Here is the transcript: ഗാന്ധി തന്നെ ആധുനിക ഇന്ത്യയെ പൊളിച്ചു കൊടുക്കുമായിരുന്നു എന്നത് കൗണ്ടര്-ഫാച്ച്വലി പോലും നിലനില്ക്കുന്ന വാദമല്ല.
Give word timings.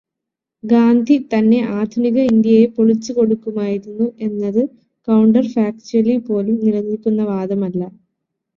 ഗാന്ധി 0.63 1.15
തന്നെ 1.33 1.59
ആധുനിക 1.75 2.17
ഇന്ത്യയെ 2.29 2.65
പൊളിച്ചു 2.77 3.11
കൊടുക്കുമായിരുന്നു 3.13 4.07
എന്നത് 4.27 4.61
കൗണ്ടര്-ഫാച്ച്വലി 5.07 6.17
പോലും 6.27 6.57
നിലനില്ക്കുന്ന 6.65 7.23
വാദമല്ല. 7.31 7.81